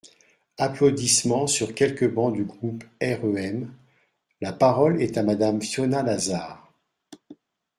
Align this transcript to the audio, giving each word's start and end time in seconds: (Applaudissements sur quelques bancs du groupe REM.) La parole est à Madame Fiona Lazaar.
(Applaudissements 0.57 1.45
sur 1.45 1.75
quelques 1.75 2.09
bancs 2.11 2.33
du 2.33 2.43
groupe 2.43 2.83
REM.) 3.03 3.71
La 4.41 4.51
parole 4.51 4.99
est 4.99 5.15
à 5.15 5.21
Madame 5.21 5.61
Fiona 5.61 6.01
Lazaar. 6.01 6.73